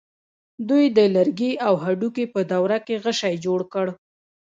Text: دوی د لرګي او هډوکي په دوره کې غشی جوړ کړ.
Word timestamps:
دوی 0.69 0.85
د 0.97 0.99
لرګي 1.15 1.51
او 1.67 1.73
هډوکي 1.83 2.25
په 2.33 2.39
دوره 2.51 2.77
کې 2.85 2.95
غشی 3.05 3.33
جوړ 3.45 3.59
کړ. 3.73 3.85